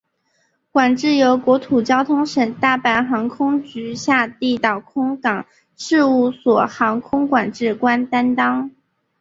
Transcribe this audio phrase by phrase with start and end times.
[0.71, 8.71] 管制由国土交通省大阪航空局下地岛空港事务所航空管制官担当。